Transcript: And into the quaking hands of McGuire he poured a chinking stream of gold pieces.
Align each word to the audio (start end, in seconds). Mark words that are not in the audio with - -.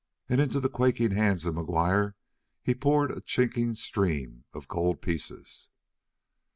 And 0.27 0.41
into 0.41 0.59
the 0.59 0.67
quaking 0.67 1.11
hands 1.11 1.45
of 1.45 1.53
McGuire 1.53 2.15
he 2.63 2.73
poured 2.73 3.11
a 3.11 3.21
chinking 3.21 3.75
stream 3.75 4.45
of 4.51 4.67
gold 4.67 4.99
pieces. 4.99 5.69